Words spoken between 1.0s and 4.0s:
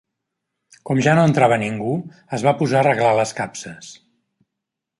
ja no entrava ningú, es va posar a arreglar les capses